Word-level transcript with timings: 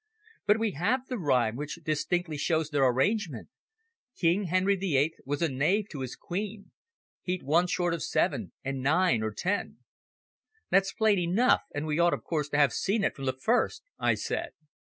"But 0.47 0.57
we 0.57 0.71
have 0.71 1.05
the 1.05 1.19
rhyme 1.19 1.55
which 1.55 1.75
distinctly 1.85 2.35
shows 2.35 2.71
their 2.71 2.87
arrangement: 2.87 3.49
"`King 4.17 4.47
Henry 4.47 4.75
the 4.75 4.97
Eighth 4.97 5.19
was 5.27 5.43
a 5.43 5.47
knave 5.47 5.89
to 5.89 5.99
his 5.99 6.15
queen, 6.15 6.71
He'd 7.21 7.43
one 7.43 7.67
short 7.67 7.93
of 7.93 8.01
seven 8.01 8.51
and 8.63 8.81
nine 8.81 9.21
or 9.21 9.29
ten' 9.31 9.77
"That's 10.71 10.91
plain 10.91 11.19
enough, 11.19 11.61
and 11.75 11.85
we 11.85 11.99
ought, 11.99 12.15
of 12.15 12.23
course, 12.23 12.49
to 12.49 12.57
have 12.57 12.73
seen 12.73 13.03
it 13.03 13.15
from 13.15 13.25
the 13.25 13.39
first," 13.39 13.83
I 13.99 14.15
said. 14.15 14.53